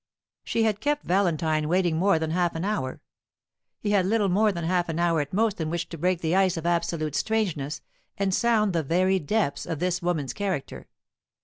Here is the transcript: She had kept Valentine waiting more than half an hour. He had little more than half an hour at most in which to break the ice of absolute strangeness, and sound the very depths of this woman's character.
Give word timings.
She 0.43 0.63
had 0.63 0.79
kept 0.79 1.05
Valentine 1.05 1.69
waiting 1.69 1.95
more 1.95 2.17
than 2.17 2.31
half 2.31 2.55
an 2.55 2.65
hour. 2.65 3.03
He 3.77 3.91
had 3.91 4.07
little 4.07 4.29
more 4.29 4.51
than 4.51 4.63
half 4.63 4.89
an 4.89 4.97
hour 4.97 5.21
at 5.21 5.31
most 5.31 5.61
in 5.61 5.69
which 5.69 5.89
to 5.89 5.97
break 5.99 6.21
the 6.21 6.35
ice 6.35 6.57
of 6.57 6.65
absolute 6.65 7.13
strangeness, 7.13 7.81
and 8.17 8.33
sound 8.33 8.73
the 8.73 8.81
very 8.81 9.19
depths 9.19 9.67
of 9.67 9.77
this 9.77 10.01
woman's 10.01 10.33
character. 10.33 10.87